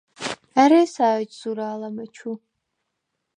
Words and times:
ა̈რი 0.61 0.77
ესა̄ 0.85 1.15
ეჯ 1.21 1.31
ზურა̄ლ 1.39 1.81
ამეჩუ? 1.87 2.31